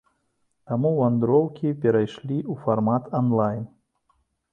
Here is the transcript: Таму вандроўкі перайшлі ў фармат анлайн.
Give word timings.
Таму 0.69 0.89
вандроўкі 0.99 1.73
перайшлі 1.83 2.37
ў 2.39 2.53
фармат 2.63 3.03
анлайн. 3.21 3.61